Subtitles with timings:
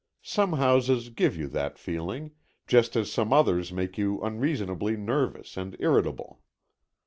[0.23, 2.31] Some houses give you that feeling,
[2.65, 6.41] just as some others make you unreasonably nervous and irritable.